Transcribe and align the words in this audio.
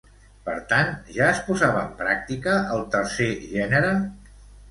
Per 0.45 0.53
tant, 0.69 0.87
ja 1.17 1.25
es 1.33 1.41
posava 1.49 1.83
en 1.83 1.91
pràctica 2.01 2.55
el 2.77 2.81
tercer 2.97 3.31
gènere? 3.53 3.93